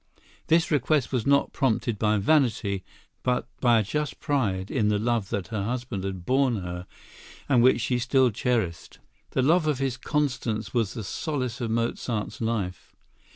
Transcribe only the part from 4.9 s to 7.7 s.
love her husband had borne her and